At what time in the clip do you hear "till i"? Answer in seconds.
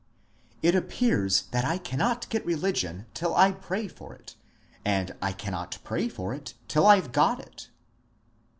3.13-3.51, 6.67-6.99